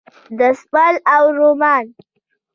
[0.39, 1.85] دستمال او رومال